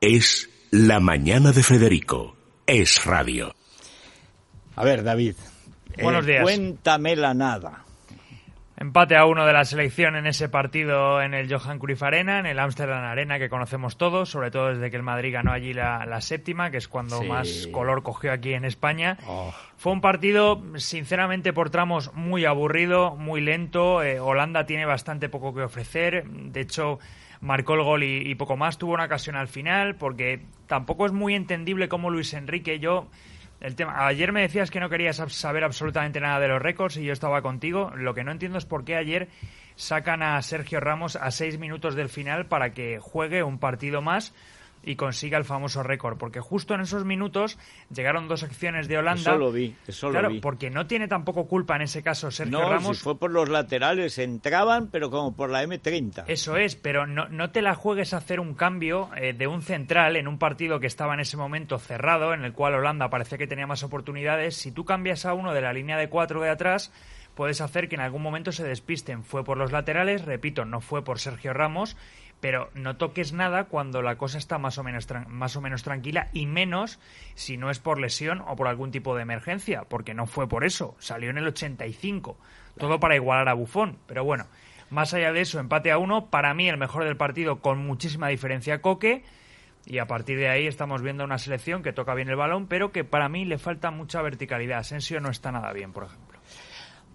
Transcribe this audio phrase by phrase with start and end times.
[0.00, 2.36] Es La Mañana de Federico.
[2.66, 3.54] Es radio.
[4.74, 5.36] A ver, David.
[6.02, 6.42] Buenos eh, días.
[6.42, 7.85] Cuéntame la nada.
[8.78, 12.44] Empate a uno de la selección en ese partido en el Johan Cruyff Arena, en
[12.44, 16.04] el Amsterdam Arena que conocemos todos, sobre todo desde que el Madrid ganó allí la,
[16.04, 17.26] la séptima, que es cuando Sí.
[17.26, 19.16] más color cogió aquí en España.
[19.26, 19.50] Oh.
[19.78, 24.02] Fue un partido, sinceramente, por tramos muy aburrido, muy lento.
[24.02, 26.24] Eh, Holanda tiene bastante poco que ofrecer.
[26.28, 26.98] De hecho,
[27.40, 28.76] marcó el gol y, y poco más.
[28.76, 33.06] Tuvo una ocasión al final, porque tampoco es muy entendible cómo Luis Enrique, yo.
[33.60, 36.96] El tema, ayer me decías que no querías sab- saber absolutamente nada de los récords
[36.98, 37.90] y yo estaba contigo.
[37.96, 39.28] Lo que no entiendo es por qué ayer
[39.76, 44.34] sacan a Sergio Ramos a seis minutos del final para que juegue un partido más
[44.86, 46.16] y consiga el famoso récord.
[46.16, 47.58] Porque justo en esos minutos
[47.94, 49.32] llegaron dos acciones de Holanda.
[49.32, 50.40] Eso lo vi, eso lo claro, vi.
[50.40, 52.96] porque no tiene tampoco culpa en ese caso Sergio No, Ramos.
[52.96, 56.24] si fue por los laterales, entraban, pero como por la M30.
[56.28, 59.60] Eso es, pero no, no te la juegues a hacer un cambio eh, de un
[59.60, 63.38] central en un partido que estaba en ese momento cerrado, en el cual Holanda parecía
[63.38, 64.56] que tenía más oportunidades.
[64.56, 66.92] Si tú cambias a uno de la línea de cuatro de atrás,
[67.34, 69.24] puedes hacer que en algún momento se despisten.
[69.24, 71.96] Fue por los laterales, repito, no fue por Sergio Ramos,
[72.40, 76.28] pero no toques nada cuando la cosa está más o menos más o menos tranquila
[76.32, 76.98] y menos
[77.34, 80.64] si no es por lesión o por algún tipo de emergencia, porque no fue por
[80.64, 82.36] eso, salió en el 85,
[82.78, 84.46] todo para igualar a Bufón, pero bueno,
[84.90, 88.28] más allá de eso, empate a uno, para mí el mejor del partido con muchísima
[88.28, 89.24] diferencia Coque.
[89.88, 92.90] Y a partir de ahí estamos viendo una selección que toca bien el balón, pero
[92.90, 94.78] que para mí le falta mucha verticalidad.
[94.78, 96.35] Asensio no está nada bien, por ejemplo.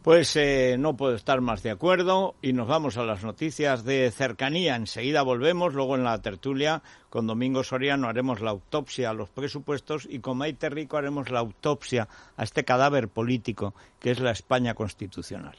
[0.04, 4.10] Pues eh, no puedo estar más de acuerdo y nos vamos a las noticias de
[4.10, 4.76] cercanía.
[4.76, 10.08] Enseguida volvemos, luego en la tertulia con Domingo Soriano haremos la autopsia a los presupuestos
[10.10, 14.74] y con Maite Rico haremos la autopsia a este cadáver político que es la España
[14.74, 15.56] constitucional.